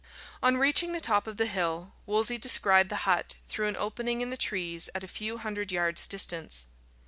On 0.41 0.57
reaching 0.57 0.93
the 0.93 0.99
top 0.99 1.27
of 1.27 1.37
the 1.37 1.45
hill, 1.45 1.93
Wolsey 2.07 2.39
descried 2.39 2.89
the 2.89 3.05
hut 3.05 3.35
through 3.47 3.67
an 3.67 3.77
opening 3.77 4.21
in 4.21 4.31
the 4.31 4.35
trees 4.35 4.89
at 4.95 5.03
a 5.03 5.07
few 5.07 5.37
hundred 5.37 5.71
yards' 5.71 6.07
distance. 6.07 6.65